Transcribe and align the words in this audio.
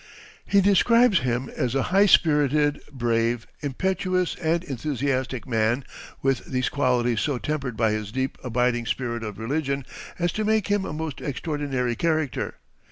He 0.47 0.61
describes 0.61 1.19
him 1.19 1.47
as 1.55 1.75
a 1.75 1.83
high 1.93 2.07
spirited, 2.07 2.81
brave, 2.91 3.45
impetuous, 3.59 4.33
and 4.41 4.63
enthusiastic 4.63 5.45
man, 5.47 5.83
with 6.23 6.43
these 6.47 6.69
qualities 6.69 7.21
so 7.21 7.37
tempered 7.37 7.77
by 7.77 7.91
his 7.91 8.11
deep, 8.11 8.39
abiding 8.43 8.87
spirit 8.87 9.21
of 9.21 9.37
religion 9.37 9.85
as 10.17 10.31
to 10.31 10.43
make 10.43 10.69
him 10.69 10.85
a 10.85 10.91
most 10.93 11.21
extraordinary 11.21 11.95
character. 11.95 12.55